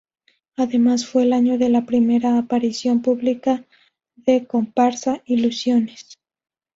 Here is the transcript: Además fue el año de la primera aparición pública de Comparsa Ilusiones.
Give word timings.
Además 0.57 1.05
fue 1.05 1.21
el 1.21 1.31
año 1.31 1.59
de 1.59 1.69
la 1.69 1.85
primera 1.85 2.39
aparición 2.39 3.03
pública 3.03 3.65
de 4.15 4.47
Comparsa 4.47 5.21
Ilusiones. 5.25 6.17